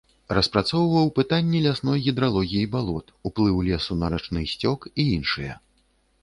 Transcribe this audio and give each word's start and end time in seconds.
Распрацоўваў 0.35 1.11
пытанні 1.19 1.59
лясной 1.65 1.99
гідралогіі 2.05 2.69
балот, 2.77 3.13
уплыў 3.31 3.61
лесу 3.69 3.99
на 4.05 4.11
рачны 4.15 4.41
сцёк 4.55 4.79
і 4.99 5.07
іншыя. 5.15 5.53